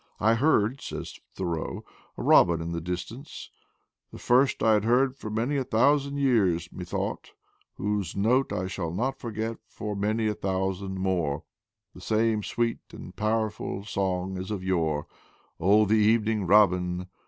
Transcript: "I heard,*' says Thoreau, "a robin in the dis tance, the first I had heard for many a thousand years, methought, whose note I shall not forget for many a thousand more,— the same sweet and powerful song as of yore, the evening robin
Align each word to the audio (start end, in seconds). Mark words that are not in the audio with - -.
"I 0.19 0.33
heard,*' 0.33 0.81
says 0.81 1.19
Thoreau, 1.35 1.85
"a 2.17 2.23
robin 2.23 2.59
in 2.59 2.71
the 2.71 2.81
dis 2.81 3.05
tance, 3.05 3.51
the 4.11 4.17
first 4.17 4.63
I 4.63 4.73
had 4.73 4.83
heard 4.83 5.15
for 5.15 5.29
many 5.29 5.57
a 5.57 5.63
thousand 5.63 6.17
years, 6.17 6.67
methought, 6.71 7.33
whose 7.75 8.15
note 8.15 8.51
I 8.51 8.65
shall 8.65 8.89
not 8.91 9.19
forget 9.19 9.57
for 9.67 9.95
many 9.95 10.25
a 10.25 10.33
thousand 10.33 10.97
more,— 10.99 11.43
the 11.93 12.01
same 12.01 12.41
sweet 12.41 12.79
and 12.91 13.15
powerful 13.15 13.85
song 13.85 14.39
as 14.39 14.49
of 14.49 14.63
yore, 14.63 15.05
the 15.59 15.93
evening 15.93 16.47
robin 16.47 17.05